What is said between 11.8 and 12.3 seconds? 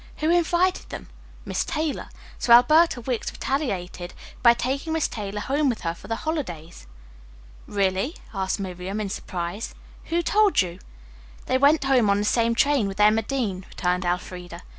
home on the